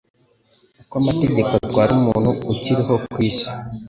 uko 0.81 0.93
amategeko 1.01 1.51
atwara 1.61 1.91
umuntu 1.99 2.29
akiriho 2.51 2.95
kwi 3.11 3.23
isi 3.29 3.49